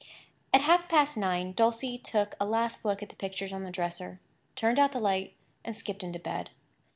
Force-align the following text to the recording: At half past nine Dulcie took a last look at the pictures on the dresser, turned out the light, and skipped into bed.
At 0.51 0.61
half 0.61 0.89
past 0.89 1.15
nine 1.15 1.51
Dulcie 1.51 1.99
took 1.99 2.35
a 2.39 2.43
last 2.47 2.83
look 2.83 3.03
at 3.03 3.09
the 3.09 3.15
pictures 3.15 3.53
on 3.53 3.63
the 3.65 3.69
dresser, 3.69 4.19
turned 4.55 4.79
out 4.79 4.93
the 4.93 4.99
light, 4.99 5.35
and 5.63 5.75
skipped 5.75 6.01
into 6.01 6.17
bed. 6.17 6.49